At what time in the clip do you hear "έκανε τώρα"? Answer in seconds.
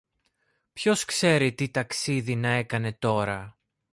2.49-3.57